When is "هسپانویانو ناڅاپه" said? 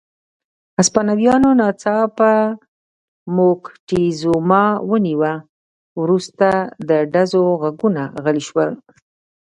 0.79-2.31